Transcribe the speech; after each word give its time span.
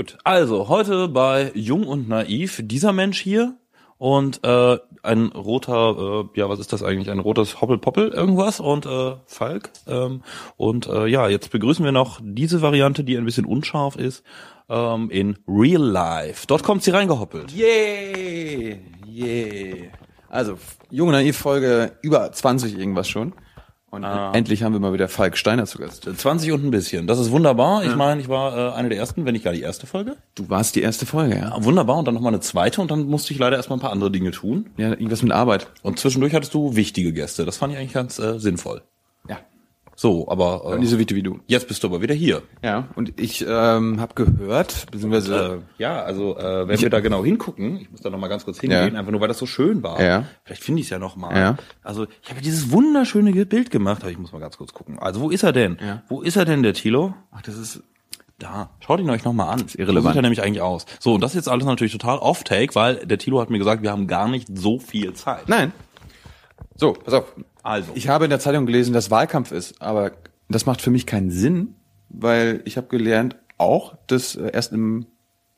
Gut, 0.00 0.16
also 0.24 0.70
heute 0.70 1.08
bei 1.08 1.52
Jung 1.52 1.86
und 1.86 2.08
Naiv 2.08 2.62
dieser 2.64 2.90
Mensch 2.90 3.20
hier 3.20 3.58
und 3.98 4.42
äh, 4.42 4.78
ein 5.02 5.26
roter, 5.26 6.24
äh, 6.34 6.40
ja, 6.40 6.48
was 6.48 6.58
ist 6.58 6.72
das 6.72 6.82
eigentlich? 6.82 7.10
Ein 7.10 7.18
rotes 7.18 7.60
Hoppelpoppel 7.60 8.08
irgendwas 8.08 8.60
und 8.60 8.86
äh, 8.86 9.16
Falk. 9.26 9.68
Ähm, 9.86 10.22
und 10.56 10.86
äh, 10.86 11.06
ja, 11.06 11.28
jetzt 11.28 11.50
begrüßen 11.50 11.84
wir 11.84 11.92
noch 11.92 12.18
diese 12.22 12.62
Variante, 12.62 13.04
die 13.04 13.18
ein 13.18 13.26
bisschen 13.26 13.44
unscharf 13.44 13.96
ist, 13.96 14.24
ähm, 14.70 15.10
in 15.10 15.36
Real 15.46 15.82
Life. 15.82 16.46
Dort 16.46 16.62
kommt 16.62 16.82
sie 16.82 16.92
reingehoppelt. 16.92 17.52
Yay! 17.52 18.80
Yay! 19.06 19.90
Also, 20.30 20.56
Jung 20.88 21.08
und 21.08 21.12
Naiv 21.12 21.36
Folge 21.36 21.92
über 22.00 22.32
20 22.32 22.78
irgendwas 22.78 23.06
schon. 23.06 23.34
Und 23.90 24.04
Ah. 24.04 24.30
endlich 24.32 24.62
haben 24.62 24.72
wir 24.72 24.78
mal 24.78 24.92
wieder 24.92 25.08
Falk 25.08 25.36
Steiner 25.36 25.66
zu 25.66 25.78
Gast. 25.78 26.08
20 26.16 26.52
und 26.52 26.64
ein 26.64 26.70
bisschen. 26.70 27.08
Das 27.08 27.18
ist 27.18 27.32
wunderbar. 27.32 27.84
Ich 27.84 27.96
meine, 27.96 28.20
ich 28.20 28.28
war 28.28 28.56
äh, 28.56 28.72
eine 28.74 28.88
der 28.88 28.98
ersten, 28.98 29.24
wenn 29.24 29.32
nicht 29.32 29.44
gar 29.44 29.52
die 29.52 29.62
erste 29.62 29.86
Folge. 29.88 30.16
Du 30.36 30.48
warst 30.48 30.76
die 30.76 30.82
erste 30.82 31.06
Folge, 31.06 31.36
ja? 31.36 31.52
Ah, 31.52 31.64
Wunderbar. 31.64 31.96
Und 31.98 32.04
dann 32.06 32.14
nochmal 32.14 32.32
eine 32.32 32.40
zweite 32.40 32.80
und 32.80 32.90
dann 32.92 33.06
musste 33.06 33.32
ich 33.32 33.40
leider 33.40 33.56
erstmal 33.56 33.78
ein 33.78 33.82
paar 33.82 33.90
andere 33.92 34.12
Dinge 34.12 34.30
tun. 34.30 34.70
Ja, 34.76 34.90
irgendwas 34.90 35.22
mit 35.24 35.32
Arbeit. 35.32 35.66
Und 35.82 35.98
zwischendurch 35.98 36.34
hattest 36.34 36.54
du 36.54 36.76
wichtige 36.76 37.12
Gäste. 37.12 37.44
Das 37.44 37.56
fand 37.56 37.72
ich 37.72 37.78
eigentlich 37.80 37.92
ganz 37.92 38.20
äh, 38.20 38.38
sinnvoll. 38.38 38.82
Ja. 39.28 39.38
So, 40.00 40.26
aber 40.30 40.76
Nicht 40.78 40.86
äh, 40.88 40.92
so 40.92 40.98
wichtig 40.98 41.14
wie 41.14 41.22
du. 41.22 41.40
jetzt 41.46 41.68
bist 41.68 41.82
du 41.84 41.88
aber 41.88 42.00
wieder 42.00 42.14
hier. 42.14 42.40
Ja, 42.62 42.88
und 42.94 43.20
ich 43.20 43.44
ähm, 43.46 44.00
habe 44.00 44.14
gehört, 44.14 44.86
beziehungsweise 44.90 45.60
Äh, 45.78 45.82
ja, 45.82 46.00
also 46.02 46.38
äh, 46.38 46.66
wenn 46.66 46.80
wir 46.80 46.88
da 46.88 47.00
genau 47.00 47.22
hingucken, 47.22 47.76
ich 47.82 47.90
muss 47.90 48.00
da 48.00 48.08
noch 48.08 48.18
mal 48.18 48.28
ganz 48.28 48.46
kurz 48.46 48.58
hingehen, 48.60 48.94
Ja. 48.94 48.98
einfach 48.98 49.12
nur 49.12 49.20
weil 49.20 49.28
das 49.28 49.36
so 49.36 49.44
schön 49.44 49.82
war. 49.82 50.02
Ja. 50.02 50.24
Vielleicht 50.44 50.62
finde 50.64 50.80
ich 50.80 50.86
es 50.86 50.90
ja 50.90 50.98
noch 50.98 51.16
mal. 51.16 51.36
Ja. 51.36 51.56
Also 51.82 52.06
ich 52.22 52.30
habe 52.30 52.40
dieses 52.40 52.70
wunderschöne 52.72 53.44
Bild 53.44 53.70
gemacht, 53.70 54.00
aber 54.00 54.10
ich 54.10 54.16
muss 54.18 54.32
mal 54.32 54.38
ganz 54.38 54.56
kurz 54.56 54.72
gucken. 54.72 54.98
Also 54.98 55.20
wo 55.20 55.28
ist 55.28 55.42
er 55.42 55.52
denn? 55.52 55.76
Ja. 55.84 56.02
Wo 56.08 56.22
ist 56.22 56.36
er 56.36 56.46
denn, 56.46 56.62
der 56.62 56.72
Thilo? 56.72 57.12
ach, 57.30 57.42
das 57.42 57.58
ist 57.58 57.82
Da. 58.38 58.70
Schaut 58.80 59.00
ihn 59.00 59.10
euch 59.10 59.24
noch 59.24 59.34
mal 59.34 59.50
an. 59.50 59.60
Ist 59.66 59.74
irrelevant. 59.74 60.02
So 60.04 60.08
sieht 60.12 60.16
er 60.16 60.22
nämlich 60.22 60.42
eigentlich 60.42 60.62
aus. 60.62 60.86
So, 60.98 61.12
und 61.12 61.20
das 61.20 61.32
ist 61.32 61.36
jetzt 61.36 61.48
alles 61.50 61.66
natürlich 61.66 61.92
total 61.92 62.16
off-take, 62.20 62.74
weil 62.74 63.04
der 63.04 63.18
Thilo 63.18 63.38
hat 63.38 63.50
mir 63.50 63.58
gesagt, 63.58 63.82
wir 63.82 63.90
haben 63.90 64.06
gar 64.06 64.28
nicht 64.28 64.48
so 64.56 64.78
viel 64.78 65.12
Zeit. 65.12 65.46
Nein. 65.50 65.74
So, 66.80 66.94
pass 66.94 67.12
auf. 67.12 67.36
Also. 67.62 67.92
Ich 67.94 68.08
habe 68.08 68.24
in 68.24 68.30
der 68.30 68.40
Zeitung 68.40 68.64
gelesen, 68.64 68.94
dass 68.94 69.10
Wahlkampf 69.10 69.52
ist, 69.52 69.82
aber 69.82 70.12
das 70.48 70.64
macht 70.64 70.80
für 70.80 70.90
mich 70.90 71.06
keinen 71.06 71.30
Sinn, 71.30 71.74
weil 72.08 72.62
ich 72.64 72.78
habe 72.78 72.88
gelernt 72.88 73.36
auch, 73.58 73.96
dass 74.06 74.34
äh, 74.34 74.50
erst 74.50 74.72
im 74.72 75.06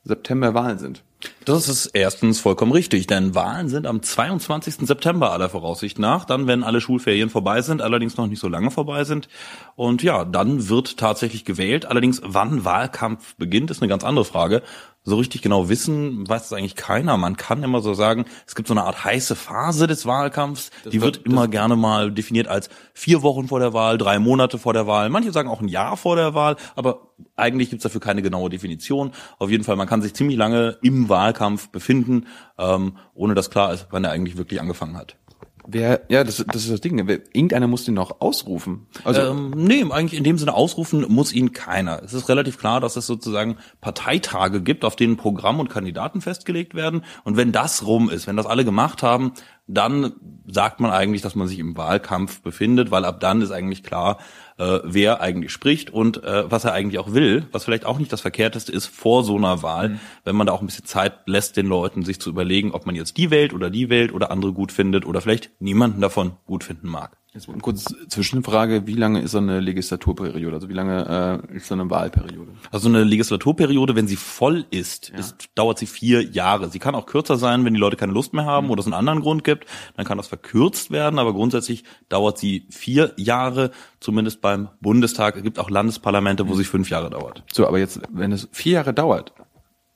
September 0.03 0.53
Wahlen 0.53 0.79
sind. 0.79 1.01
Das 1.45 1.67
ist 1.67 1.87
erstens 1.87 2.39
vollkommen 2.39 2.71
richtig, 2.71 3.07
denn 3.07 3.35
Wahlen 3.35 3.67
sind 3.67 3.85
am 3.87 4.01
22. 4.01 4.75
September 4.87 5.31
aller 5.31 5.49
Voraussicht 5.49 5.99
nach, 5.99 6.25
dann 6.25 6.47
wenn 6.47 6.63
alle 6.63 6.79
Schulferien 6.81 7.29
vorbei 7.29 7.61
sind, 7.61 7.81
allerdings 7.81 8.17
noch 8.17 8.27
nicht 8.27 8.39
so 8.39 8.47
lange 8.47 8.71
vorbei 8.71 9.03
sind. 9.03 9.27
Und 9.75 10.03
ja, 10.03 10.25
dann 10.25 10.69
wird 10.69 10.97
tatsächlich 10.97 11.43
gewählt. 11.45 11.85
Allerdings, 11.85 12.21
wann 12.23 12.63
Wahlkampf 12.65 13.35
beginnt, 13.35 13.71
ist 13.71 13.81
eine 13.81 13.89
ganz 13.89 14.03
andere 14.03 14.25
Frage. 14.25 14.61
So 15.05 15.17
richtig 15.17 15.41
genau 15.41 15.67
wissen 15.67 16.29
weiß 16.29 16.45
es 16.45 16.53
eigentlich 16.53 16.77
keiner. 16.77 17.17
Man 17.17 17.35
kann 17.35 17.61
immer 17.61 17.81
so 17.81 17.93
sagen, 17.93 18.23
es 18.47 18.55
gibt 18.55 18.69
so 18.69 18.73
eine 18.73 18.83
Art 18.83 19.03
heiße 19.03 19.35
Phase 19.35 19.85
des 19.85 20.05
Wahlkampfs. 20.05 20.71
Die 20.85 21.01
wird, 21.01 21.17
wird- 21.17 21.25
immer 21.27 21.49
gerne 21.49 21.75
mal 21.75 22.09
definiert 22.09 22.47
als 22.47 22.69
vier 22.93 23.21
Wochen 23.21 23.49
vor 23.49 23.59
der 23.59 23.73
Wahl, 23.73 23.97
drei 23.97 24.17
Monate 24.19 24.57
vor 24.57 24.71
der 24.71 24.87
Wahl. 24.87 25.09
Manche 25.09 25.33
sagen 25.33 25.49
auch 25.49 25.59
ein 25.59 25.67
Jahr 25.67 25.97
vor 25.97 26.15
der 26.15 26.35
Wahl, 26.35 26.55
aber 26.77 27.09
eigentlich 27.35 27.69
gibt's 27.69 27.83
dafür 27.83 27.99
keine 27.99 28.21
genaue 28.21 28.49
Definition. 28.49 29.11
Auf 29.39 29.49
jeden 29.49 29.65
Fall, 29.65 29.75
man 29.75 29.87
kann 29.89 30.01
sich 30.01 30.13
ziemlich 30.13 30.37
lange 30.37 30.77
im 30.81 31.09
Wahlkampf 31.09 31.32
befinden, 31.71 32.27
ähm, 32.57 32.97
ohne 33.13 33.33
dass 33.33 33.49
klar 33.49 33.73
ist, 33.73 33.87
wann 33.91 34.03
er 34.03 34.11
eigentlich 34.11 34.37
wirklich 34.37 34.61
angefangen 34.61 34.97
hat. 34.97 35.17
Wer, 35.65 36.01
ja, 36.09 36.23
das, 36.23 36.43
das 36.45 36.63
ist 36.63 36.71
das 36.71 36.81
Ding. 36.81 37.07
Wer, 37.07 37.19
irgendeiner 37.33 37.67
muss 37.67 37.85
den 37.85 37.93
noch 37.93 38.19
ausrufen. 38.19 38.87
Also, 39.03 39.21
ähm, 39.21 39.51
nee, 39.55 39.83
eigentlich 39.89 40.17
in 40.17 40.23
dem 40.23 40.37
Sinne 40.37 40.53
ausrufen 40.53 41.05
muss 41.07 41.31
ihn 41.31 41.53
keiner. 41.53 42.01
Es 42.03 42.13
ist 42.13 42.27
relativ 42.27 42.57
klar, 42.57 42.81
dass 42.81 42.97
es 42.97 43.07
sozusagen 43.07 43.57
Parteitage 43.79 44.61
gibt, 44.61 44.83
auf 44.83 44.95
denen 44.95 45.15
Programm 45.15 45.59
und 45.59 45.69
Kandidaten 45.69 46.21
festgelegt 46.21 46.75
werden. 46.75 47.03
Und 47.23 47.37
wenn 47.37 47.51
das 47.51 47.85
rum 47.85 48.09
ist, 48.09 48.27
wenn 48.27 48.35
das 48.35 48.45
alle 48.45 48.65
gemacht 48.65 49.03
haben, 49.03 49.33
dann 49.67 50.13
sagt 50.45 50.79
man 50.81 50.91
eigentlich, 50.91 51.21
dass 51.21 51.35
man 51.35 51.47
sich 51.47 51.59
im 51.59 51.77
Wahlkampf 51.77 52.41
befindet, 52.41 52.91
weil 52.91 53.05
ab 53.05 53.19
dann 53.21 53.41
ist 53.41 53.51
eigentlich 53.51 53.83
klar, 53.83 54.17
äh, 54.57 54.79
wer 54.83 55.21
eigentlich 55.21 55.51
spricht 55.51 55.89
und 55.89 56.23
äh, 56.23 56.49
was 56.51 56.65
er 56.65 56.73
eigentlich 56.73 56.99
auch 56.99 57.13
will, 57.13 57.47
was 57.51 57.63
vielleicht 57.63 57.85
auch 57.85 57.97
nicht 57.97 58.11
das 58.11 58.21
Verkehrteste 58.21 58.71
ist 58.71 58.87
vor 58.87 59.23
so 59.23 59.37
einer 59.37 59.63
Wahl, 59.63 59.99
wenn 60.25 60.35
man 60.35 60.47
da 60.47 60.53
auch 60.53 60.61
ein 60.61 60.65
bisschen 60.65 60.85
Zeit 60.85 61.13
lässt, 61.27 61.55
den 61.55 61.67
Leuten 61.67 62.03
sich 62.03 62.19
zu 62.19 62.29
überlegen, 62.29 62.71
ob 62.71 62.85
man 62.85 62.95
jetzt 62.95 63.17
die 63.17 63.31
wählt 63.31 63.53
oder 63.53 63.69
die 63.69 63.89
wählt 63.89 64.13
oder 64.13 64.31
andere 64.31 64.51
gut 64.51 64.71
findet 64.71 65.05
oder 65.05 65.21
vielleicht 65.21 65.51
niemanden 65.59 66.01
davon 66.01 66.33
gut 66.45 66.63
finden 66.65 66.89
mag. 66.89 67.17
Jetzt 67.33 67.49
eine 67.49 67.59
kurze 67.59 68.07
Zwischenfrage. 68.07 68.85
Wie 68.85 68.93
lange 68.93 69.21
ist 69.21 69.31
so 69.31 69.39
eine 69.39 69.59
Legislaturperiode? 69.59 70.55
Also 70.55 70.69
wie 70.69 70.73
lange 70.73 71.41
äh, 71.51 71.55
ist 71.55 71.67
so 71.67 71.73
eine 71.73 71.89
Wahlperiode? 71.89 72.51
Also 72.71 72.89
eine 72.89 73.03
Legislaturperiode, 73.03 73.95
wenn 73.95 74.07
sie 74.07 74.15
voll 74.15 74.65
ist, 74.69 75.09
ist, 75.09 75.49
dauert 75.55 75.79
sie 75.79 75.87
vier 75.87 76.23
Jahre. 76.23 76.69
Sie 76.69 76.79
kann 76.79 76.95
auch 76.95 77.05
kürzer 77.05 77.37
sein, 77.37 77.65
wenn 77.65 77.73
die 77.73 77.79
Leute 77.79 77.97
keine 77.97 78.13
Lust 78.13 78.33
mehr 78.33 78.45
haben 78.45 78.69
oder 78.69 78.81
es 78.81 78.85
einen 78.85 78.93
anderen 78.93 79.21
Grund 79.21 79.43
gibt. 79.43 79.65
Dann 79.95 80.05
kann 80.05 80.17
das 80.17 80.27
verkürzt 80.27 80.91
werden, 80.91 81.17
aber 81.19 81.33
grundsätzlich 81.33 81.83
dauert 82.09 82.37
sie 82.37 82.67
vier 82.69 83.13
Jahre, 83.17 83.71
zumindest 83.99 84.41
beim 84.41 84.69
Bundestag. 84.81 85.35
Es 85.35 85.43
gibt 85.43 85.59
auch 85.59 85.69
Landesparlamente, 85.69 86.47
wo 86.47 86.55
sie 86.55 86.63
fünf 86.65 86.89
Jahre 86.89 87.09
dauert. 87.09 87.43
So, 87.51 87.67
aber 87.67 87.79
jetzt, 87.79 87.99
wenn 88.11 88.31
es 88.31 88.47
vier 88.51 88.73
Jahre 88.73 88.93
dauert 88.93 89.33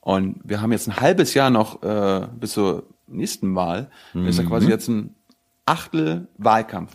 und 0.02 0.40
wir 0.44 0.62
haben 0.62 0.72
jetzt 0.72 0.88
ein 0.88 0.96
halbes 0.98 1.34
Jahr 1.34 1.50
noch 1.50 1.84
äh, 1.84 2.28
bis 2.40 2.54
zur 2.54 2.84
nächsten 3.08 3.56
Wahl, 3.56 3.90
ist 4.14 4.40
ja 4.40 4.44
quasi 4.44 4.68
jetzt 4.68 4.88
ein 4.88 5.16
Achtel 5.68 6.28
Wahlkampf. 6.38 6.94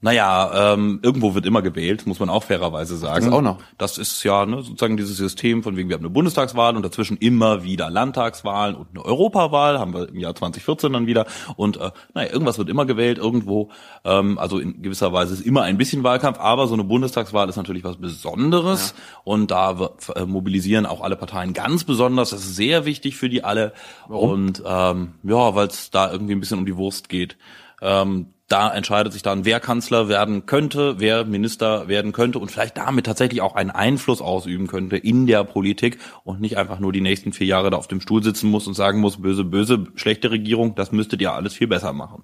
Naja, 0.00 0.74
ähm, 0.74 1.00
irgendwo 1.02 1.34
wird 1.34 1.44
immer 1.44 1.60
gewählt, 1.60 2.06
muss 2.06 2.20
man 2.20 2.28
auch 2.30 2.44
fairerweise 2.44 2.96
sagen. 2.96 3.24
Das 3.24 3.34
auch 3.34 3.42
noch. 3.42 3.58
Das 3.78 3.98
ist 3.98 4.22
ja 4.22 4.46
ne, 4.46 4.62
sozusagen 4.62 4.96
dieses 4.96 5.16
System 5.16 5.64
von 5.64 5.76
wegen, 5.76 5.88
wir 5.88 5.94
haben 5.96 6.04
eine 6.04 6.10
Bundestagswahl 6.10 6.76
und 6.76 6.84
dazwischen 6.84 7.16
immer 7.16 7.64
wieder 7.64 7.90
Landtagswahlen 7.90 8.76
und 8.76 8.86
eine 8.90 9.04
Europawahl, 9.04 9.80
haben 9.80 9.92
wir 9.94 10.08
im 10.08 10.20
Jahr 10.20 10.36
2014 10.36 10.92
dann 10.92 11.06
wieder. 11.08 11.26
Und 11.56 11.78
äh, 11.78 11.90
naja, 12.14 12.30
irgendwas 12.32 12.58
wird 12.58 12.68
immer 12.68 12.86
gewählt, 12.86 13.18
irgendwo. 13.18 13.70
Ähm, 14.04 14.38
also 14.38 14.60
in 14.60 14.82
gewisser 14.82 15.12
Weise 15.12 15.34
ist 15.34 15.40
immer 15.44 15.62
ein 15.62 15.78
bisschen 15.78 16.04
Wahlkampf, 16.04 16.38
aber 16.38 16.68
so 16.68 16.74
eine 16.74 16.84
Bundestagswahl 16.84 17.48
ist 17.48 17.56
natürlich 17.56 17.82
was 17.82 17.96
Besonderes. 17.96 18.94
Und 19.24 19.50
da 19.50 19.80
wird- 19.80 20.16
äh, 20.16 20.26
mobilisieren 20.26 20.86
auch 20.86 21.00
alle 21.00 21.16
Parteien 21.16 21.54
ganz 21.54 21.82
besonders. 21.82 22.30
Das 22.30 22.40
ist 22.44 22.54
sehr 22.54 22.84
wichtig 22.84 23.16
für 23.16 23.28
die 23.28 23.42
alle. 23.42 23.72
Und 24.06 24.62
ähm, 24.64 25.14
ja, 25.24 25.56
weil 25.56 25.66
es 25.66 25.90
da 25.90 26.12
irgendwie 26.12 26.34
ein 26.34 26.40
bisschen 26.40 26.58
um 26.60 26.66
die 26.66 26.76
Wurst 26.76 27.08
geht. 27.08 27.36
Ähm, 27.82 28.28
da 28.48 28.72
entscheidet 28.72 29.12
sich 29.12 29.22
dann, 29.22 29.44
wer 29.44 29.60
Kanzler 29.60 30.08
werden 30.08 30.46
könnte, 30.46 30.96
wer 30.98 31.26
Minister 31.26 31.86
werden 31.86 32.12
könnte 32.12 32.38
und 32.38 32.50
vielleicht 32.50 32.78
damit 32.78 33.04
tatsächlich 33.04 33.42
auch 33.42 33.54
einen 33.54 33.70
Einfluss 33.70 34.22
ausüben 34.22 34.66
könnte 34.66 34.96
in 34.96 35.26
der 35.26 35.44
Politik 35.44 35.98
und 36.24 36.40
nicht 36.40 36.56
einfach 36.56 36.78
nur 36.78 36.92
die 36.92 37.02
nächsten 37.02 37.34
vier 37.34 37.46
Jahre 37.46 37.70
da 37.70 37.76
auf 37.76 37.88
dem 37.88 38.00
Stuhl 38.00 38.22
sitzen 38.22 38.50
muss 38.50 38.66
und 38.66 38.72
sagen 38.72 39.00
muss, 39.00 39.20
böse, 39.20 39.44
böse, 39.44 39.86
schlechte 39.96 40.30
Regierung, 40.30 40.74
das 40.74 40.92
müsstet 40.92 41.20
ihr 41.20 41.34
alles 41.34 41.52
viel 41.52 41.66
besser 41.66 41.92
machen. 41.92 42.22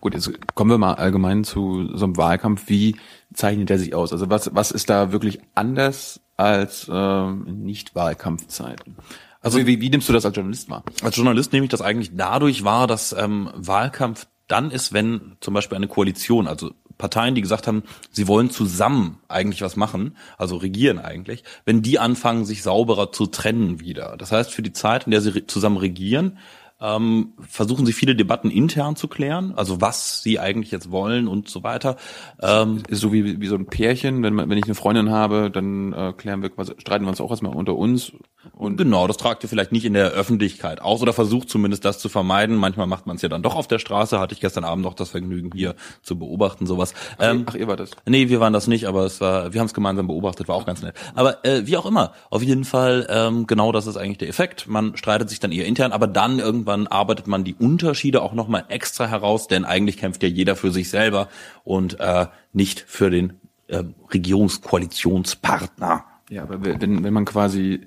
Gut, 0.00 0.12
jetzt 0.12 0.30
kommen 0.54 0.70
wir 0.70 0.78
mal 0.78 0.94
allgemein 0.94 1.44
zu 1.44 1.88
so 1.96 2.04
einem 2.04 2.16
Wahlkampf. 2.18 2.68
Wie 2.68 2.96
zeichnet 3.32 3.70
der 3.70 3.78
sich 3.78 3.94
aus? 3.94 4.12
Also 4.12 4.28
was, 4.28 4.54
was 4.54 4.70
ist 4.70 4.90
da 4.90 5.12
wirklich 5.12 5.40
anders 5.54 6.20
als 6.36 6.90
ähm, 6.92 7.44
Nicht-Wahlkampfzeiten? 7.64 8.96
Also 9.40 9.66
wie, 9.66 9.80
wie 9.80 9.90
nimmst 9.90 10.08
du 10.08 10.12
das 10.12 10.24
als 10.24 10.36
Journalist 10.36 10.70
wahr? 10.70 10.84
Als 11.02 11.16
Journalist 11.16 11.52
nehme 11.52 11.64
ich 11.64 11.70
das 11.70 11.82
eigentlich 11.82 12.12
dadurch 12.14 12.64
wahr, 12.64 12.86
dass 12.86 13.12
ähm, 13.12 13.50
Wahlkampf 13.54 14.26
dann 14.48 14.70
ist, 14.70 14.92
wenn 14.92 15.36
zum 15.40 15.54
Beispiel 15.54 15.76
eine 15.76 15.88
Koalition, 15.88 16.46
also 16.46 16.70
Parteien, 16.98 17.34
die 17.34 17.40
gesagt 17.40 17.66
haben, 17.66 17.82
sie 18.10 18.28
wollen 18.28 18.50
zusammen 18.50 19.18
eigentlich 19.28 19.62
was 19.62 19.76
machen, 19.76 20.16
also 20.38 20.56
regieren 20.56 20.98
eigentlich, 20.98 21.44
wenn 21.64 21.82
die 21.82 21.98
anfangen, 21.98 22.44
sich 22.44 22.62
sauberer 22.62 23.10
zu 23.10 23.26
trennen 23.26 23.80
wieder. 23.80 24.16
Das 24.16 24.32
heißt, 24.32 24.52
für 24.52 24.62
die 24.62 24.72
Zeit, 24.72 25.04
in 25.04 25.10
der 25.10 25.20
sie 25.20 25.46
zusammen 25.46 25.76
regieren, 25.76 26.38
ähm, 26.80 27.32
versuchen 27.40 27.86
sie 27.86 27.92
viele 27.92 28.14
Debatten 28.14 28.50
intern 28.50 28.96
zu 28.96 29.08
klären, 29.08 29.54
also 29.56 29.80
was 29.80 30.22
sie 30.22 30.38
eigentlich 30.38 30.70
jetzt 30.70 30.90
wollen 30.90 31.28
und 31.28 31.48
so 31.48 31.62
weiter. 31.62 31.96
Ähm, 32.42 32.82
Ist 32.88 33.00
so 33.00 33.12
wie, 33.12 33.40
wie 33.40 33.46
so 33.46 33.54
ein 33.54 33.66
Pärchen, 33.66 34.22
wenn, 34.22 34.36
wenn 34.36 34.58
ich 34.58 34.64
eine 34.64 34.74
Freundin 34.74 35.10
habe, 35.10 35.50
dann 35.50 35.92
äh, 35.92 36.12
klären 36.12 36.42
wir 36.42 36.50
quasi, 36.50 36.74
streiten 36.78 37.04
wir 37.04 37.10
uns 37.10 37.20
auch 37.20 37.30
erstmal 37.30 37.54
unter 37.54 37.76
uns. 37.76 38.12
Und 38.52 38.76
Genau, 38.76 39.06
das 39.06 39.16
tragt 39.16 39.42
ihr 39.42 39.48
vielleicht 39.48 39.72
nicht 39.72 39.84
in 39.84 39.94
der 39.94 40.10
Öffentlichkeit 40.10 40.80
aus 40.80 41.00
oder 41.00 41.12
versucht 41.12 41.48
zumindest 41.48 41.84
das 41.84 41.98
zu 41.98 42.08
vermeiden. 42.08 42.56
Manchmal 42.56 42.86
macht 42.86 43.06
man 43.06 43.16
es 43.16 43.22
ja 43.22 43.28
dann 43.28 43.42
doch 43.42 43.54
auf 43.56 43.66
der 43.66 43.78
Straße. 43.78 44.20
Hatte 44.20 44.34
ich 44.34 44.40
gestern 44.40 44.64
Abend 44.64 44.84
noch 44.84 44.94
das 44.94 45.10
Vergnügen 45.10 45.50
hier 45.54 45.74
zu 46.02 46.18
beobachten, 46.18 46.66
sowas. 46.66 46.92
Ähm, 47.18 47.46
ach, 47.48 47.54
ihr 47.54 47.66
war 47.66 47.76
das. 47.76 47.92
Nee, 48.06 48.28
wir 48.28 48.40
waren 48.40 48.52
das 48.52 48.66
nicht, 48.66 48.86
aber 48.86 49.04
es 49.04 49.20
war, 49.20 49.52
wir 49.52 49.60
haben 49.60 49.66
es 49.66 49.74
gemeinsam 49.74 50.06
beobachtet, 50.06 50.48
war 50.48 50.56
auch 50.56 50.66
ganz 50.66 50.82
nett. 50.82 50.94
Aber 51.14 51.44
äh, 51.44 51.66
wie 51.66 51.76
auch 51.76 51.86
immer, 51.86 52.12
auf 52.30 52.42
jeden 52.42 52.64
Fall, 52.64 53.06
ähm, 53.08 53.46
genau 53.46 53.72
das 53.72 53.86
ist 53.86 53.96
eigentlich 53.96 54.18
der 54.18 54.28
Effekt. 54.28 54.66
Man 54.68 54.96
streitet 54.96 55.30
sich 55.30 55.40
dann 55.40 55.52
eher 55.52 55.66
intern, 55.66 55.92
aber 55.92 56.06
dann 56.06 56.38
irgendwann 56.38 56.86
arbeitet 56.86 57.26
man 57.26 57.42
die 57.44 57.54
Unterschiede 57.54 58.22
auch 58.22 58.34
nochmal 58.34 58.64
extra 58.68 59.06
heraus, 59.06 59.48
denn 59.48 59.64
eigentlich 59.64 59.96
kämpft 59.96 60.22
ja 60.22 60.28
jeder 60.28 60.56
für 60.56 60.70
sich 60.70 60.90
selber 60.90 61.28
und 61.64 61.98
äh, 62.00 62.26
nicht 62.52 62.84
für 62.86 63.10
den 63.10 63.40
äh, 63.68 63.82
Regierungskoalitionspartner. 64.12 66.04
Ja, 66.30 66.42
aber 66.42 66.64
wenn, 66.64 67.04
wenn 67.04 67.12
man 67.12 67.24
quasi 67.24 67.86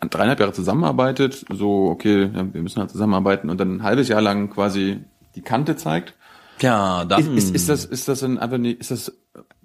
dreieinhalb 0.00 0.40
Jahre 0.40 0.52
zusammenarbeitet, 0.52 1.44
so, 1.50 1.86
okay, 1.88 2.30
ja, 2.34 2.52
wir 2.52 2.62
müssen 2.62 2.80
halt 2.80 2.90
zusammenarbeiten 2.90 3.50
und 3.50 3.58
dann 3.58 3.76
ein 3.76 3.82
halbes 3.82 4.08
Jahr 4.08 4.20
lang 4.20 4.50
quasi 4.50 5.00
die 5.34 5.42
Kante 5.42 5.76
zeigt, 5.76 6.14
Ja, 6.60 7.04
dann 7.04 7.36
ist, 7.36 7.54
ist, 7.54 7.68
das, 7.68 7.84
ist 7.84 8.08
das 8.08 8.22
ein, 8.22 8.38
einfach 8.38 8.58
nicht, 8.58 8.80
ist 8.80 8.90
das 8.90 9.12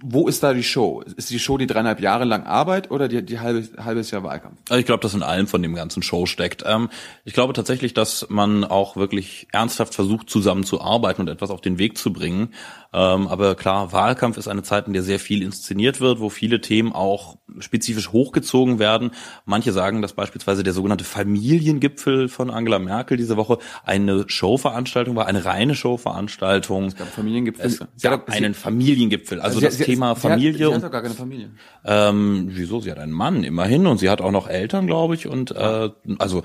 wo 0.02 0.28
ist 0.28 0.44
da 0.44 0.54
die 0.54 0.64
Show? 0.64 1.02
Ist 1.02 1.30
die 1.30 1.40
Show 1.40 1.58
die 1.58 1.68
dreieinhalb 1.68 2.00
Jahre 2.00 2.26
lang 2.26 2.44
Arbeit 2.44 2.92
oder 2.92 3.08
die, 3.08 3.24
die 3.24 3.40
halbe, 3.40 3.68
halbes 3.84 4.12
Jahr 4.12 4.24
Wahlkampf? 4.24 4.58
Also 4.70 4.80
ich 4.80 4.86
glaube, 4.86 5.02
dass 5.02 5.14
in 5.14 5.24
allem 5.24 5.48
von 5.48 5.62
dem 5.62 5.76
ganzen 5.76 6.04
Show 6.04 6.26
steckt. 6.26 6.64
Ähm, 6.66 6.90
ich 7.26 7.34
glaube 7.34 7.54
tatsächlich, 7.54 7.94
dass 7.94 8.28
man 8.30 8.64
auch 8.64 8.96
wirklich 8.96 9.48
ernsthaft 9.52 9.96
versucht, 9.96 10.30
zusammenzuarbeiten 10.30 11.22
und 11.22 11.28
etwas 11.28 11.50
auf 11.50 11.62
den 11.62 11.78
Weg 11.78 11.98
zu 11.98 12.14
bringen. 12.14 12.54
Ähm, 12.92 13.28
aber 13.28 13.56
klar, 13.56 13.92
Wahlkampf 13.92 14.38
ist 14.38 14.48
eine 14.48 14.64
Zeit, 14.64 14.88
in 14.88 14.94
der 14.94 15.04
sehr 15.04 15.20
viel 15.20 15.44
inszeniert 15.44 16.02
wird, 16.02 16.20
wo 16.20 16.30
viele 16.30 16.60
Themen 16.60 16.92
auch 16.92 17.38
spezifisch 17.60 18.12
hochgezogen 18.12 18.80
werden. 18.80 19.12
Manche 19.46 19.74
sagen, 19.74 20.02
dass 20.02 20.14
beispielsweise 20.14 20.64
der 20.64 20.74
sogenannte 20.74 21.04
Familiengipfel 21.04 22.30
von 22.30 22.50
Angela 22.50 22.80
Merkel 22.80 23.18
diese 23.18 23.38
Woche 23.38 23.60
eine 23.84 24.26
Showveranstaltung 24.28 25.16
war, 25.16 25.28
eine 25.28 25.46
reine 25.46 25.76
Showveranstaltung. 25.76 26.86
Es 26.86 26.96
gab 26.96 27.10
Familiengipfel. 27.10 27.66
Es 27.66 27.80
gab 28.02 28.30
einen 28.30 28.56
Familiengipfel. 28.56 29.40
Also 29.40 29.60
sie, 29.60 29.66
das 29.66 29.78
Thema 29.94 30.16
sie 30.16 30.22
Familie. 30.22 30.66
Hat, 30.66 30.72
sie 30.72 30.76
hat 30.76 30.84
doch 30.84 30.92
gar 30.92 31.02
keine 31.02 31.16
Familie. 31.16 31.50
Ähm, 31.86 32.48
wieso? 32.52 32.80
Sie 32.80 32.92
hat 32.92 33.00
einen 33.00 33.12
Mann 33.12 33.44
immerhin 33.44 33.88
und 33.88 33.98
sie 33.98 34.10
hat 34.10 34.22
auch 34.22 34.32
noch 34.32 34.48
Eltern, 34.48 34.88
glaube 34.88 35.16
ich. 35.16 35.28
Und 35.28 35.52
äh, 35.52 35.90
also 36.18 36.44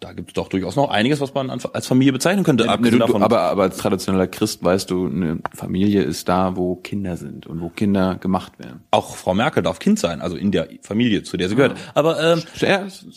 da 0.00 0.12
gibt 0.12 0.28
es 0.30 0.34
doch 0.34 0.48
durchaus 0.48 0.76
noch 0.76 0.90
einiges, 0.90 1.20
was 1.22 1.32
man 1.32 1.48
als 1.48 1.86
Familie 1.86 2.12
bezeichnen 2.12 2.44
könnte. 2.44 2.64
Ja, 2.64 2.76
ne, 2.76 2.90
du, 2.90 2.98
davon. 2.98 3.22
Aber, 3.22 3.40
aber 3.40 3.62
als 3.62 3.78
traditioneller 3.78 4.26
Christ 4.26 4.62
weißt 4.62 4.90
du, 4.90 5.06
eine 5.06 5.38
Familie 5.54 6.02
ist 6.02 6.28
da, 6.28 6.54
wo 6.54 6.76
Kinder 6.76 7.16
sind 7.16 7.46
und 7.46 7.62
wo 7.62 7.70
Kinder 7.70 8.16
gemacht 8.16 8.58
werden. 8.58 8.84
Auch 8.90 9.16
Frau 9.16 9.32
Merkel 9.32 9.62
darf 9.62 9.78
Kind 9.78 9.98
sein, 9.98 10.20
also 10.20 10.36
in 10.36 10.52
der 10.52 10.68
Familie, 10.82 11.22
zu 11.22 11.38
der 11.38 11.48
sie 11.48 11.56
gehört. 11.56 11.78
Aber 11.94 12.22
ähm, 12.22 12.42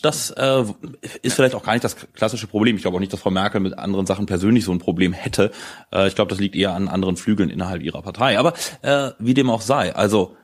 das 0.02 0.30
äh, 0.32 0.64
ist 1.22 1.34
vielleicht 1.34 1.56
auch 1.56 1.64
gar 1.64 1.74
nicht 1.74 1.84
das 1.84 1.98
klassische 2.14 2.48
Problem. 2.48 2.78
Ich 2.78 2.84
glaube 2.84 2.96
auch 2.96 3.02
nicht, 3.02 3.12
dass 3.12 3.20
Frau 3.20 3.32
Merkel 3.32 3.60
mit 3.60 3.78
anderen 3.78 4.06
Sachen 4.06 4.26
persönlich 4.26 4.64
so 4.64 4.72
ein 4.72 4.80
Problem 4.80 5.12
hätte. 5.12 5.52
Äh, 5.92 6.08
ich 6.08 6.16
glaube, 6.16 6.30
das 6.30 6.40
liegt 6.40 6.56
eher 6.56 6.74
an 6.76 6.88
anderen 6.88 7.18
Flügeln 7.18 7.50
innerhalb 7.50 7.82
ihrer 7.82 8.02
Partei. 8.02 8.40
Aber 8.40 8.54
äh, 8.84 9.12
wie 9.20 9.34
dem 9.34 9.50
auch 9.50 9.62
sei, 9.62 9.94
also 9.94 10.38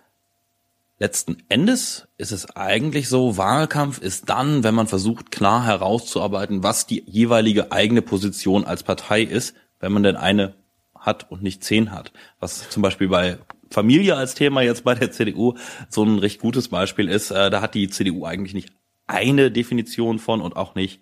Letzten 0.97 1.43
Endes 1.49 2.07
ist 2.17 2.31
es 2.31 2.55
eigentlich 2.55 3.09
so, 3.09 3.35
Wahlkampf 3.35 3.99
ist 3.99 4.29
dann, 4.29 4.63
wenn 4.63 4.73
man 4.73 4.87
versucht, 4.87 5.29
klar 5.29 5.65
herauszuarbeiten, 5.65 6.63
was 6.63 6.87
die 6.87 7.03
jeweilige 7.05 7.73
eigene 7.73 8.01
Position 8.01 8.63
als 8.63 8.83
Partei 8.83 9.21
ist, 9.21 9.55
wenn 9.79 9.91
man 9.91 10.03
denn 10.03 10.15
eine 10.15 10.55
hat 10.97 11.29
und 11.29 11.43
nicht 11.43 11.65
zehn 11.65 11.91
hat. 11.91 12.13
Was 12.39 12.69
zum 12.69 12.81
Beispiel 12.81 13.09
bei 13.09 13.39
Familie 13.69 14.15
als 14.15 14.35
Thema 14.35 14.61
jetzt 14.61 14.85
bei 14.85 14.95
der 14.95 15.11
CDU 15.11 15.55
so 15.89 16.03
ein 16.03 16.17
recht 16.17 16.39
gutes 16.39 16.69
Beispiel 16.69 17.09
ist. 17.09 17.29
Äh, 17.29 17.49
da 17.49 17.61
hat 17.61 17.75
die 17.75 17.89
CDU 17.89 18.25
eigentlich 18.25 18.53
nicht 18.53 18.71
eine 19.05 19.51
Definition 19.51 20.17
von 20.17 20.39
und 20.39 20.55
auch 20.55 20.75
nicht 20.75 21.01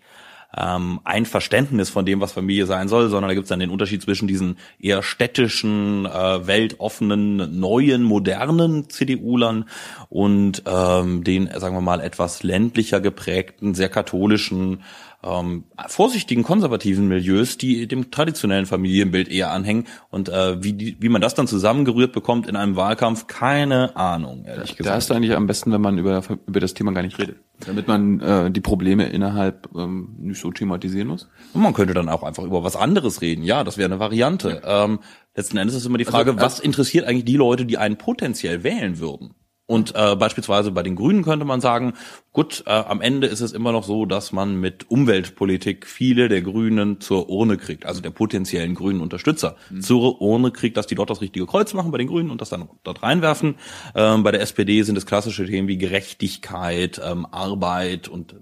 ähm, 0.55 0.99
ein 1.03 1.25
Verständnis 1.25 1.89
von 1.89 2.05
dem, 2.05 2.21
was 2.21 2.31
Familie 2.31 2.65
sein 2.65 2.87
soll, 2.87 3.09
sondern 3.09 3.29
da 3.29 3.33
gibt 3.33 3.45
es 3.45 3.49
dann 3.49 3.59
den 3.59 3.69
Unterschied 3.69 4.01
zwischen 4.01 4.27
diesen 4.27 4.57
eher 4.79 5.01
städtischen, 5.01 6.05
äh, 6.05 6.47
weltoffenen, 6.47 7.59
neuen, 7.59 8.03
modernen 8.03 8.89
CDU-Lern 8.89 9.65
und 10.09 10.63
ähm, 10.65 11.23
den, 11.23 11.49
sagen 11.57 11.75
wir 11.75 11.81
mal, 11.81 12.01
etwas 12.01 12.43
ländlicher 12.43 13.01
geprägten, 13.01 13.73
sehr 13.73 13.89
katholischen, 13.89 14.83
ähm, 15.23 15.63
vorsichtigen 15.87 16.43
konservativen 16.43 17.07
Milieus, 17.07 17.57
die 17.57 17.87
dem 17.87 18.11
traditionellen 18.11 18.65
Familienbild 18.65 19.29
eher 19.29 19.51
anhängen. 19.51 19.87
Und 20.09 20.29
äh, 20.29 20.61
wie, 20.61 20.73
die, 20.73 20.97
wie 20.99 21.09
man 21.09 21.21
das 21.21 21.33
dann 21.33 21.47
zusammengerührt 21.47 22.11
bekommt 22.11 22.47
in 22.47 22.55
einem 22.55 22.75
Wahlkampf, 22.75 23.27
keine 23.27 23.95
Ahnung, 23.95 24.43
ehrlich 24.45 24.71
da 24.71 24.75
gesagt. 24.75 24.93
Da 24.93 24.97
ist 24.97 25.11
eigentlich 25.11 25.35
am 25.35 25.47
besten, 25.47 25.71
wenn 25.71 25.81
man 25.81 25.97
über, 25.97 26.21
über 26.45 26.59
das 26.59 26.73
Thema 26.73 26.91
gar 26.91 27.03
nicht 27.03 27.17
redet. 27.17 27.37
Damit 27.65 27.87
man 27.87 28.19
äh, 28.19 28.51
die 28.51 28.61
Probleme 28.61 29.07
innerhalb 29.07 29.69
ähm, 29.75 30.15
nicht 30.19 30.41
so 30.41 30.51
thematisieren 30.51 31.07
muss. 31.07 31.29
Und 31.53 31.61
man 31.61 31.73
könnte 31.73 31.93
dann 31.93 32.09
auch 32.09 32.23
einfach 32.23 32.43
über 32.43 32.63
was 32.63 32.75
anderes 32.75 33.21
reden. 33.21 33.43
Ja, 33.43 33.63
das 33.63 33.77
wäre 33.77 33.89
eine 33.89 33.99
Variante. 33.99 34.61
Ja. 34.63 34.85
Ähm, 34.85 34.99
letzten 35.35 35.57
Endes 35.57 35.75
ist 35.75 35.85
immer 35.85 35.97
die 35.97 36.05
Frage, 36.05 36.31
also, 36.31 36.41
was 36.41 36.59
interessiert 36.59 37.05
eigentlich 37.05 37.25
die 37.25 37.37
Leute, 37.37 37.65
die 37.65 37.77
einen 37.77 37.97
potenziell 37.97 38.63
wählen 38.63 38.99
würden? 38.99 39.35
Und 39.73 39.95
äh, 39.95 40.15
beispielsweise 40.15 40.69
bei 40.69 40.83
den 40.83 40.95
Grünen 40.95 41.23
könnte 41.23 41.45
man 41.45 41.59
sagen, 41.59 41.93
gut, 42.31 42.63
äh, 42.67 42.69
am 42.69 43.01
Ende 43.01 43.25
ist 43.25 43.41
es 43.41 43.53
immer 43.53 43.71
noch 43.71 43.83
so, 43.83 44.05
dass 44.05 44.31
man 44.31 44.59
mit 44.59 44.91
Umweltpolitik 44.91 45.87
viele 45.87 46.29
der 46.29 46.43
Grünen 46.43 47.01
zur 47.01 47.27
Urne 47.27 47.57
kriegt, 47.57 47.87
also 47.87 47.99
der 47.99 48.11
potenziellen 48.11 48.75
grünen 48.75 49.01
Unterstützer 49.01 49.55
mhm. 49.71 49.81
zur 49.81 50.21
Urne 50.21 50.51
kriegt, 50.51 50.77
dass 50.77 50.85
die 50.85 50.93
dort 50.93 51.09
das 51.09 51.21
richtige 51.21 51.47
Kreuz 51.47 51.73
machen 51.73 51.89
bei 51.89 51.97
den 51.97 52.05
Grünen 52.05 52.29
und 52.29 52.39
das 52.39 52.49
dann 52.49 52.69
dort 52.83 53.01
reinwerfen. 53.01 53.55
Ähm, 53.95 54.21
bei 54.21 54.29
der 54.29 54.41
SPD 54.41 54.83
sind 54.83 54.95
es 54.95 55.07
klassische 55.07 55.43
Themen 55.47 55.67
wie 55.67 55.79
Gerechtigkeit, 55.79 57.01
ähm, 57.03 57.25
Arbeit 57.31 58.07
und 58.07 58.35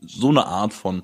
so 0.00 0.28
eine 0.28 0.46
Art 0.46 0.72
von 0.72 1.02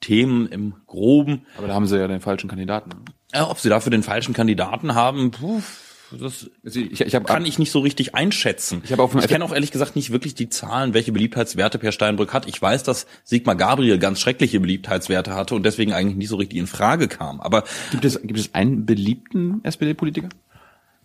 Themen 0.00 0.46
im 0.46 0.74
Groben. 0.86 1.46
Aber 1.56 1.68
da 1.68 1.74
haben 1.74 1.86
sie 1.86 1.98
ja 1.98 2.06
den 2.06 2.20
falschen 2.20 2.50
Kandidaten. 2.50 2.90
Ja, 3.32 3.48
ob 3.48 3.60
sie 3.60 3.70
dafür 3.70 3.90
den 3.90 4.02
falschen 4.02 4.34
Kandidaten 4.34 4.94
haben, 4.94 5.30
puh, 5.30 5.62
das 6.12 6.50
ich, 6.62 7.00
ich 7.00 7.14
hab, 7.14 7.26
kann 7.26 7.44
ich 7.44 7.58
nicht 7.58 7.70
so 7.70 7.80
richtig 7.80 8.14
einschätzen. 8.14 8.82
Ich, 8.84 8.90
ich 8.90 9.28
kenne 9.28 9.44
auch 9.44 9.52
ehrlich 9.52 9.72
gesagt 9.72 9.96
nicht 9.96 10.12
wirklich 10.12 10.34
die 10.34 10.48
Zahlen, 10.48 10.94
welche 10.94 11.12
Beliebtheitswerte 11.12 11.78
Per 11.78 11.92
Steinbrück 11.92 12.32
hat. 12.32 12.46
Ich 12.48 12.60
weiß, 12.60 12.82
dass 12.82 13.06
Sigmar 13.24 13.56
Gabriel 13.56 13.98
ganz 13.98 14.20
schreckliche 14.20 14.60
Beliebtheitswerte 14.60 15.34
hatte 15.34 15.54
und 15.54 15.64
deswegen 15.64 15.92
eigentlich 15.92 16.16
nicht 16.16 16.28
so 16.28 16.36
richtig 16.36 16.58
in 16.58 16.66
Frage 16.66 17.08
kam. 17.08 17.40
Aber 17.40 17.64
gibt 17.90 18.04
es 18.04 18.20
gibt 18.22 18.38
es 18.38 18.54
einen 18.54 18.86
beliebten 18.86 19.60
SPD-Politiker? 19.64 20.28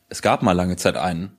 Es 0.10 0.22
gab 0.22 0.44
mal 0.44 0.54
lange 0.54 0.76
Zeit 0.76 0.98
einen. 0.98 1.32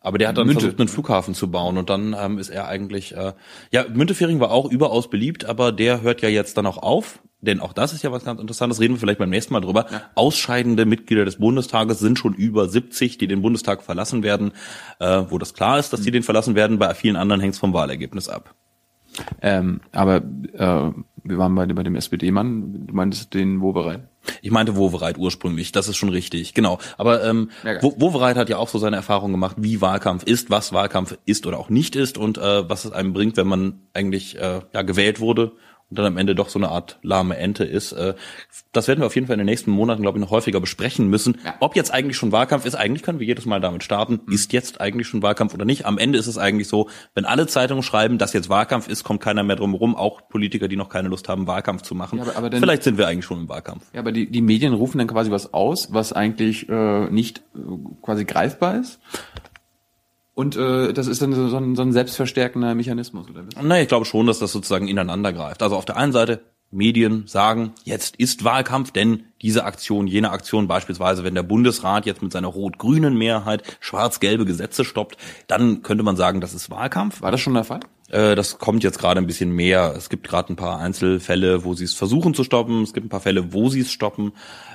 Aber 0.00 0.18
der 0.18 0.28
hat 0.28 0.36
dann 0.36 0.46
Münte. 0.46 0.62
versucht, 0.62 0.80
einen 0.80 0.88
Flughafen 0.88 1.34
zu 1.34 1.50
bauen 1.50 1.78
und 1.78 1.88
dann 1.88 2.16
ähm, 2.18 2.38
ist 2.38 2.48
er 2.48 2.66
eigentlich, 2.66 3.14
äh, 3.16 3.34
ja, 3.70 3.84
Müntefering 3.88 4.40
war 4.40 4.50
auch 4.50 4.68
überaus 4.68 5.08
beliebt, 5.08 5.44
aber 5.44 5.70
der 5.70 6.02
hört 6.02 6.22
ja 6.22 6.28
jetzt 6.28 6.56
dann 6.56 6.66
auch 6.66 6.78
auf, 6.78 7.20
denn 7.42 7.60
auch 7.60 7.72
das 7.72 7.92
ist 7.92 8.02
ja 8.02 8.12
was 8.12 8.24
ganz 8.24 8.40
Interessantes, 8.40 8.80
reden 8.80 8.94
wir 8.94 9.00
vielleicht 9.00 9.18
beim 9.18 9.30
nächsten 9.30 9.52
Mal 9.52 9.60
drüber. 9.60 9.86
Ja. 9.90 10.02
Ausscheidende 10.14 10.86
Mitglieder 10.86 11.24
des 11.24 11.36
Bundestages 11.36 11.98
sind 11.98 12.18
schon 12.18 12.34
über 12.34 12.68
70, 12.68 13.18
die 13.18 13.26
den 13.26 13.42
Bundestag 13.42 13.82
verlassen 13.82 14.22
werden, 14.22 14.52
äh, 15.00 15.24
wo 15.28 15.38
das 15.38 15.52
klar 15.52 15.78
ist, 15.78 15.92
dass 15.92 16.00
die 16.00 16.10
mhm. 16.10 16.14
den 16.14 16.22
verlassen 16.22 16.54
werden, 16.54 16.78
bei 16.78 16.94
vielen 16.94 17.16
anderen 17.16 17.40
hängt 17.40 17.54
es 17.54 17.60
vom 17.60 17.74
Wahlergebnis 17.74 18.28
ab. 18.28 18.54
Ähm, 19.42 19.80
aber 19.90 20.16
äh, 20.16 20.92
wir 21.24 21.38
waren 21.38 21.54
bei, 21.54 21.66
bei 21.66 21.82
dem 21.82 21.96
SPD-Mann, 21.96 22.86
du 22.86 22.94
meintest 22.94 23.34
den 23.34 23.60
Wobereit. 23.60 24.08
Ich 24.40 24.52
meinte 24.52 24.76
Wovereit 24.76 25.18
ursprünglich, 25.18 25.72
das 25.72 25.88
ist 25.88 25.96
schon 25.96 26.08
richtig, 26.08 26.54
genau. 26.54 26.78
Aber 26.96 27.24
ähm, 27.24 27.50
ja, 27.64 27.82
Wovereit 27.82 28.36
hat 28.36 28.48
ja 28.48 28.56
auch 28.56 28.68
so 28.68 28.78
seine 28.78 28.96
Erfahrung 28.96 29.32
gemacht, 29.32 29.56
wie 29.58 29.80
Wahlkampf 29.80 30.22
ist, 30.22 30.48
was 30.48 30.72
Wahlkampf 30.72 31.18
ist 31.26 31.46
oder 31.46 31.58
auch 31.58 31.70
nicht 31.70 31.96
ist 31.96 32.18
und 32.18 32.38
äh, 32.38 32.68
was 32.68 32.84
es 32.84 32.92
einem 32.92 33.12
bringt, 33.12 33.36
wenn 33.36 33.48
man 33.48 33.80
eigentlich 33.92 34.38
äh, 34.38 34.60
ja 34.72 34.82
gewählt 34.82 35.18
wurde 35.18 35.52
dann 35.94 36.06
am 36.06 36.16
Ende 36.16 36.34
doch 36.34 36.48
so 36.48 36.58
eine 36.58 36.68
Art 36.68 36.98
lahme 37.02 37.36
Ente 37.36 37.64
ist. 37.64 37.92
Äh, 37.92 38.14
das 38.72 38.88
werden 38.88 39.00
wir 39.00 39.06
auf 39.06 39.14
jeden 39.14 39.26
Fall 39.26 39.34
in 39.34 39.40
den 39.40 39.46
nächsten 39.46 39.70
Monaten, 39.70 40.02
glaube 40.02 40.18
ich, 40.18 40.24
noch 40.24 40.30
häufiger 40.30 40.60
besprechen 40.60 41.08
müssen. 41.08 41.38
Ja. 41.44 41.54
Ob 41.60 41.76
jetzt 41.76 41.92
eigentlich 41.92 42.16
schon 42.16 42.32
Wahlkampf 42.32 42.64
ist, 42.64 42.74
eigentlich 42.74 43.02
können 43.02 43.18
wir 43.18 43.26
jedes 43.26 43.46
Mal 43.46 43.60
damit 43.60 43.82
starten. 43.82 44.20
Mhm. 44.26 44.32
Ist 44.32 44.52
jetzt 44.52 44.80
eigentlich 44.80 45.06
schon 45.06 45.22
Wahlkampf 45.22 45.54
oder 45.54 45.64
nicht? 45.64 45.86
Am 45.86 45.98
Ende 45.98 46.18
ist 46.18 46.26
es 46.26 46.38
eigentlich 46.38 46.68
so, 46.68 46.88
wenn 47.14 47.24
alle 47.24 47.46
Zeitungen 47.46 47.82
schreiben, 47.82 48.18
dass 48.18 48.32
jetzt 48.32 48.48
Wahlkampf 48.48 48.88
ist, 48.88 49.04
kommt 49.04 49.20
keiner 49.20 49.42
mehr 49.42 49.56
drum 49.56 49.74
rum, 49.74 49.94
auch 49.94 50.28
Politiker, 50.28 50.68
die 50.68 50.76
noch 50.76 50.88
keine 50.88 51.08
Lust 51.08 51.28
haben, 51.28 51.46
Wahlkampf 51.46 51.82
zu 51.82 51.94
machen. 51.94 52.18
Ja, 52.18 52.24
aber, 52.24 52.36
aber 52.36 52.50
denn, 52.50 52.60
Vielleicht 52.60 52.82
sind 52.82 52.98
wir 52.98 53.08
eigentlich 53.08 53.24
schon 53.24 53.40
im 53.40 53.48
Wahlkampf. 53.48 53.84
Ja, 53.92 54.00
aber 54.00 54.12
die, 54.12 54.30
die 54.30 54.42
Medien 54.42 54.72
rufen 54.72 54.98
dann 54.98 55.06
quasi 55.06 55.30
was 55.30 55.52
aus, 55.52 55.92
was 55.92 56.12
eigentlich 56.12 56.68
äh, 56.68 57.10
nicht 57.10 57.42
äh, 57.54 57.58
quasi 58.02 58.24
greifbar 58.24 58.80
ist. 58.80 59.00
Und 60.34 60.56
äh, 60.56 60.92
das 60.92 61.08
ist 61.08 61.20
dann 61.20 61.32
so 61.32 61.56
ein, 61.56 61.76
so 61.76 61.82
ein 61.82 61.92
selbstverstärkender 61.92 62.74
Mechanismus, 62.74 63.28
oder? 63.28 63.44
Nein, 63.60 63.82
ich 63.82 63.88
glaube 63.88 64.06
schon, 64.06 64.26
dass 64.26 64.38
das 64.38 64.52
sozusagen 64.52 64.88
ineinander 64.88 65.32
greift. 65.32 65.62
Also 65.62 65.76
auf 65.76 65.84
der 65.84 65.96
einen 65.96 66.12
Seite 66.12 66.40
Medien 66.72 67.24
sagen, 67.26 67.72
jetzt 67.84 68.16
ist 68.16 68.44
Wahlkampf, 68.44 68.92
denn 68.92 69.24
diese 69.42 69.64
Aktion, 69.64 70.06
jene 70.06 70.30
Aktion, 70.30 70.68
beispielsweise 70.68 71.22
wenn 71.22 71.34
der 71.34 71.42
Bundesrat 71.42 72.06
jetzt 72.06 72.22
mit 72.22 72.32
seiner 72.32 72.48
rot-grünen 72.48 73.16
Mehrheit 73.16 73.62
schwarz-gelbe 73.80 74.46
Gesetze 74.46 74.84
stoppt, 74.84 75.18
dann 75.48 75.82
könnte 75.82 76.02
man 76.02 76.16
sagen, 76.16 76.40
das 76.40 76.54
ist 76.54 76.70
Wahlkampf. 76.70 77.20
War 77.20 77.30
das 77.30 77.40
schon 77.40 77.54
der 77.54 77.64
Fall? 77.64 77.80
Äh, 78.12 78.34
das 78.34 78.58
kommt 78.58 78.84
jetzt 78.84 78.98
gerade 78.98 79.20
ein 79.20 79.26
bisschen 79.26 79.50
mehr. 79.50 79.94
Es 79.96 80.10
gibt 80.10 80.28
gerade 80.28 80.52
ein 80.52 80.56
paar 80.56 80.78
Einzelfälle, 80.78 81.64
wo 81.64 81.74
sie 81.74 81.84
es 81.84 81.94
versuchen 81.94 82.34
zu 82.34 82.44
stoppen. 82.44 82.82
Es 82.82 82.92
gibt 82.92 83.06
ein 83.06 83.08
paar 83.08 83.20
Fälle, 83.20 83.54
wo 83.54 83.70
sie 83.70 83.80
es 83.80 83.90
stoppen. 83.90 84.32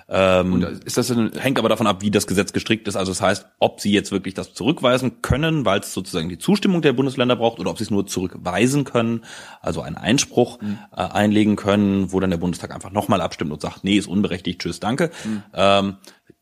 Ähm, 0.10 0.53
und 0.53 0.63
ist 0.63 0.98
das 0.98 1.08
denn, 1.08 1.32
hängt 1.38 1.60
aber 1.60 1.70
davon 1.70 1.86
ab, 1.86 2.01
wie 2.01 2.10
das 2.10 2.25
Gesetz 2.25 2.51
gestrickt 2.51 2.88
ist. 2.88 2.96
Also 2.96 3.12
das 3.12 3.22
heißt, 3.22 3.46
ob 3.60 3.79
sie 3.79 3.91
jetzt 3.91 4.12
wirklich 4.12 4.34
das 4.34 4.53
zurückweisen 4.53 5.22
können, 5.22 5.65
weil 5.65 5.82
es 5.82 5.94
sozusagen 5.94 6.29
die 6.29 6.39
Zustimmung 6.39 6.82
der 6.82 6.94
Bundesländer 6.94 7.36
braucht, 7.36 7.60
oder 7.60 7.70
ob 7.70 7.77
sie 7.77 7.84
es 7.84 7.91
nur 7.91 8.08
zurückweisen 8.08 8.86
können, 8.86 9.24
also 9.62 9.82
einen 9.82 9.98
Einspruch 9.98 10.60
mhm. 10.60 10.79
äh, 10.91 11.01
einlegen 11.01 11.58
können, 11.58 12.12
wo 12.12 12.20
dann 12.20 12.32
der 12.32 12.38
Bundestag 12.38 12.74
einfach 12.74 12.91
nochmal 12.91 13.22
abstimmt 13.22 13.51
und 13.51 13.62
sagt, 13.62 13.84
nee, 13.84 13.98
ist 13.98 14.08
unberechtigt, 14.08 14.62
tschüss, 14.62 14.79
danke. 14.79 15.12
Mhm. 15.24 15.44
Ähm, 15.53 15.98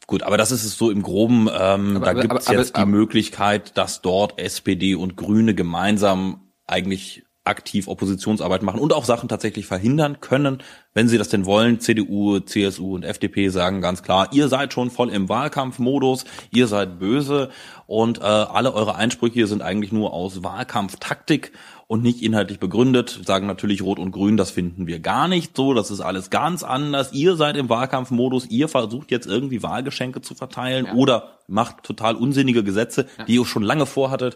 Gut, 0.08 0.22
aber 0.22 0.38
das 0.38 0.52
ist 0.52 0.64
es 0.64 0.78
so 0.78 0.92
im 0.92 1.02
Groben. 1.02 1.50
Ähm, 1.52 1.98
aber, 1.98 2.06
da 2.06 2.14
gibt 2.14 2.34
es 2.36 2.48
jetzt 2.48 2.76
aber, 2.76 2.86
die 2.86 2.92
Möglichkeit, 2.92 3.76
dass 3.76 4.04
dort 4.04 4.40
SPD 4.40 4.94
und 4.94 5.18
Grüne 5.18 5.56
gemeinsam 5.56 6.45
eigentlich 6.68 7.24
aktiv 7.46 7.88
Oppositionsarbeit 7.88 8.64
machen 8.64 8.80
und 8.80 8.92
auch 8.92 9.06
Sachen 9.06 9.30
tatsächlich 9.30 9.68
verhindern 9.68 10.20
können, 10.20 10.64
wenn 10.94 11.08
sie 11.08 11.20
das 11.20 11.30
denn 11.30 11.46
wollen. 11.46 11.80
CDU, 11.80 12.40
CSU 12.40 12.96
und 12.96 13.06
FDP 13.06 13.50
sagen 13.50 13.82
ganz 13.82 14.02
klar, 14.02 14.30
ihr 14.32 14.48
seid 14.48 14.74
schon 14.74 14.90
voll 14.90 15.12
im 15.12 15.30
Wahlkampfmodus, 15.30 16.26
ihr 16.52 16.68
seid 16.68 16.98
böse 16.98 17.50
und 17.86 18.18
äh, 18.18 18.24
alle 18.24 18.74
eure 18.74 18.96
Einsprüche 18.96 19.46
sind 19.46 19.62
eigentlich 19.62 19.92
nur 19.92 20.12
aus 20.12 20.44
Wahlkampftaktik 20.44 21.52
und 21.88 22.02
nicht 22.02 22.24
inhaltlich 22.24 22.60
begründet, 22.60 23.22
sagen 23.26 23.46
natürlich 23.46 23.84
Rot 23.84 24.00
und 24.00 24.12
Grün, 24.12 24.38
das 24.38 24.50
finden 24.50 24.88
wir 24.88 25.00
gar 25.00 25.28
nicht 25.28 25.56
so, 25.56 25.76
das 25.76 25.92
ist 25.92 26.02
alles 26.02 26.32
ganz 26.32 26.64
anders. 26.64 27.14
Ihr 27.14 27.36
seid 27.36 27.58
im 27.58 27.70
Wahlkampfmodus, 27.70 28.48
ihr 28.48 28.68
versucht 28.70 29.12
jetzt 29.12 29.28
irgendwie 29.28 29.62
Wahlgeschenke 29.62 30.22
zu 30.22 30.34
verteilen 30.34 30.88
ja. 30.88 30.94
oder 30.96 31.38
macht 31.48 31.84
total 31.84 32.16
unsinnige 32.16 32.64
Gesetze, 32.64 33.06
ja. 33.20 33.26
die 33.26 33.36
ihr 33.36 33.46
schon 33.46 33.62
lange 33.62 33.86
vorhattet. 33.86 34.36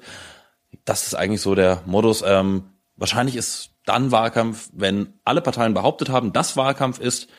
Das 0.86 1.08
ist 1.08 1.16
eigentlich 1.16 1.42
so 1.42 1.56
der 1.56 1.82
Modus. 1.86 2.24
Ähm, 2.26 2.64
wahrscheinlich 2.96 3.36
ist 3.36 3.72
dann 3.86 4.12
Wahlkampf, 4.12 4.70
wenn 4.74 5.14
alle 5.24 5.42
Parteien 5.42 5.74
behauptet 5.74 6.10
haben, 6.10 6.34
dass 6.34 6.58
Wahlkampf 6.58 7.00
ist 7.00 7.30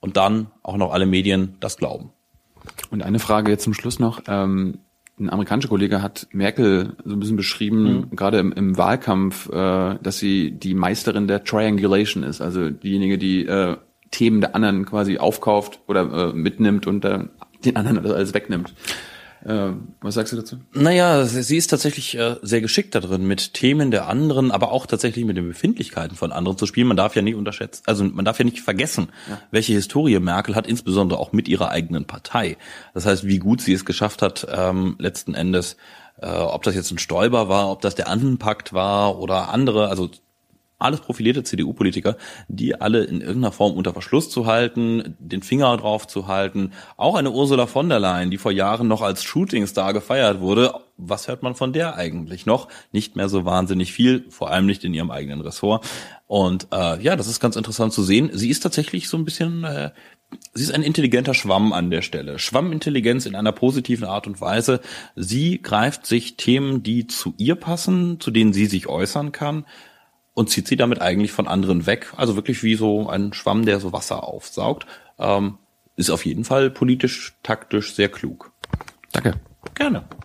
und 0.00 0.16
dann 0.16 0.50
auch 0.62 0.76
noch 0.76 0.92
alle 0.92 1.06
Medien 1.06 1.56
das 1.60 1.76
glauben. 1.76 2.12
Und 2.90 3.02
eine 3.02 3.18
Frage 3.18 3.50
jetzt 3.50 3.64
zum 3.64 3.74
Schluss 3.74 3.98
noch. 3.98 4.22
Ähm, 4.26 4.78
ein 5.18 5.30
amerikanischer 5.30 5.68
Kollege 5.68 6.00
hat 6.00 6.28
Merkel 6.32 6.96
so 7.04 7.14
ein 7.14 7.20
bisschen 7.20 7.36
beschrieben, 7.36 7.82
mhm. 7.82 8.16
gerade 8.16 8.38
im, 8.38 8.52
im 8.52 8.76
Wahlkampf, 8.78 9.48
äh, 9.50 9.98
dass 10.00 10.18
sie 10.18 10.52
die 10.52 10.74
Meisterin 10.74 11.26
der 11.26 11.44
Triangulation 11.44 12.22
ist, 12.22 12.40
also 12.40 12.70
diejenige, 12.70 13.18
die 13.18 13.44
äh, 13.46 13.76
Themen 14.10 14.40
der 14.40 14.54
anderen 14.54 14.86
quasi 14.86 15.18
aufkauft 15.18 15.80
oder 15.86 16.30
äh, 16.30 16.32
mitnimmt 16.32 16.86
und 16.86 17.04
äh, 17.04 17.24
den 17.64 17.76
anderen 17.76 17.98
alles 17.98 18.32
wegnimmt. 18.32 18.72
Äh, 19.44 19.70
was 20.00 20.14
sagst 20.14 20.32
du 20.32 20.36
dazu? 20.36 20.56
Naja, 20.72 21.24
sie 21.24 21.56
ist 21.56 21.68
tatsächlich 21.68 22.16
äh, 22.16 22.36
sehr 22.42 22.60
geschickt 22.60 22.94
da 22.94 23.00
drin, 23.00 23.26
mit 23.26 23.54
Themen 23.54 23.90
der 23.90 24.08
anderen, 24.08 24.50
aber 24.50 24.72
auch 24.72 24.86
tatsächlich 24.86 25.24
mit 25.24 25.36
den 25.36 25.46
Befindlichkeiten 25.46 26.16
von 26.16 26.32
anderen 26.32 26.58
zu 26.58 26.66
spielen. 26.66 26.88
Man 26.88 26.96
darf 26.96 27.14
ja 27.16 27.22
nicht 27.22 27.36
unterschätzen, 27.36 27.82
also 27.86 28.04
man 28.04 28.24
darf 28.24 28.38
ja 28.38 28.44
nicht 28.44 28.60
vergessen, 28.60 29.08
ja. 29.28 29.40
welche 29.50 29.72
Historie 29.72 30.18
Merkel 30.18 30.54
hat, 30.54 30.66
insbesondere 30.66 31.18
auch 31.18 31.32
mit 31.32 31.48
ihrer 31.48 31.70
eigenen 31.70 32.04
Partei. 32.04 32.56
Das 32.94 33.06
heißt, 33.06 33.26
wie 33.26 33.38
gut 33.38 33.60
sie 33.60 33.72
es 33.72 33.84
geschafft 33.84 34.22
hat, 34.22 34.46
ähm, 34.50 34.96
letzten 34.98 35.34
Endes 35.34 35.76
äh, 36.20 36.26
ob 36.26 36.64
das 36.64 36.74
jetzt 36.74 36.90
ein 36.90 36.98
Stoiber 36.98 37.48
war, 37.48 37.70
ob 37.70 37.80
das 37.80 37.94
der 37.94 38.08
Andenpakt 38.08 38.72
war 38.72 39.18
oder 39.18 39.50
andere, 39.50 39.88
also 39.88 40.10
alles 40.78 41.00
profilierte 41.00 41.42
CDU-Politiker, 41.42 42.16
die 42.48 42.80
alle 42.80 43.04
in 43.04 43.20
irgendeiner 43.20 43.52
Form 43.52 43.76
unter 43.76 43.92
Verschluss 43.92 44.30
zu 44.30 44.46
halten, 44.46 45.16
den 45.18 45.42
Finger 45.42 45.76
drauf 45.76 46.06
zu 46.06 46.28
halten. 46.28 46.72
Auch 46.96 47.16
eine 47.16 47.32
Ursula 47.32 47.66
von 47.66 47.88
der 47.88 47.98
Leyen, 47.98 48.30
die 48.30 48.38
vor 48.38 48.52
Jahren 48.52 48.86
noch 48.86 49.02
als 49.02 49.24
Shootingstar 49.24 49.92
gefeiert 49.92 50.40
wurde. 50.40 50.74
Was 50.96 51.28
hört 51.28 51.42
man 51.42 51.54
von 51.54 51.72
der 51.72 51.96
eigentlich 51.96 52.46
noch? 52.46 52.68
Nicht 52.92 53.16
mehr 53.16 53.28
so 53.28 53.44
wahnsinnig 53.44 53.92
viel, 53.92 54.24
vor 54.30 54.50
allem 54.50 54.66
nicht 54.66 54.84
in 54.84 54.94
ihrem 54.94 55.10
eigenen 55.10 55.40
Ressort. 55.40 55.84
Und 56.26 56.68
äh, 56.72 57.02
ja, 57.02 57.16
das 57.16 57.26
ist 57.26 57.40
ganz 57.40 57.56
interessant 57.56 57.92
zu 57.92 58.02
sehen. 58.02 58.30
Sie 58.32 58.50
ist 58.50 58.60
tatsächlich 58.60 59.08
so 59.08 59.16
ein 59.16 59.24
bisschen, 59.24 59.64
äh, 59.64 59.90
sie 60.54 60.62
ist 60.62 60.74
ein 60.74 60.82
intelligenter 60.82 61.34
Schwamm 61.34 61.72
an 61.72 61.90
der 61.90 62.02
Stelle. 62.02 62.38
Schwammintelligenz 62.38 63.26
in 63.26 63.34
einer 63.34 63.52
positiven 63.52 64.06
Art 64.06 64.26
und 64.26 64.40
Weise. 64.40 64.80
Sie 65.16 65.60
greift 65.60 66.06
sich 66.06 66.36
Themen, 66.36 66.82
die 66.82 67.06
zu 67.06 67.34
ihr 67.38 67.54
passen, 67.56 68.20
zu 68.20 68.30
denen 68.30 68.52
sie 68.52 68.66
sich 68.66 68.88
äußern 68.88 69.32
kann, 69.32 69.64
und 70.38 70.48
zieht 70.48 70.68
sie 70.68 70.76
damit 70.76 71.00
eigentlich 71.00 71.32
von 71.32 71.48
anderen 71.48 71.84
weg. 71.86 72.12
Also 72.16 72.36
wirklich 72.36 72.62
wie 72.62 72.76
so 72.76 73.08
ein 73.08 73.32
Schwamm, 73.32 73.66
der 73.66 73.80
so 73.80 73.92
Wasser 73.92 74.22
aufsaugt. 74.22 74.86
Ähm, 75.18 75.58
ist 75.96 76.10
auf 76.10 76.24
jeden 76.24 76.44
Fall 76.44 76.70
politisch, 76.70 77.36
taktisch 77.42 77.92
sehr 77.92 78.08
klug. 78.08 78.52
Danke. 79.12 79.34
Gerne. 79.74 80.04